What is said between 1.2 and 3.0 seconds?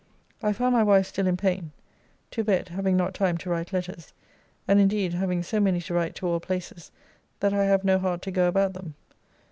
in pain. To bed, having